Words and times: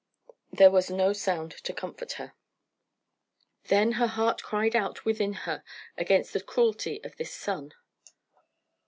There 0.51 0.71
was 0.71 0.89
no 0.89 1.13
sound 1.13 1.53
of 1.53 1.75
comfort 1.75 2.09
to 2.09 2.17
her. 2.17 2.33
Then 3.65 3.91
her 3.91 4.07
heart 4.07 4.41
cried 4.41 4.75
out 4.75 5.05
within 5.05 5.33
her 5.45 5.63
against 5.95 6.33
the 6.33 6.41
cruelty 6.41 7.03
of 7.03 7.17
this 7.17 7.31
son. 7.35 7.75